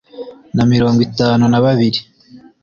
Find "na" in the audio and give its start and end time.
0.55-0.63, 1.51-1.59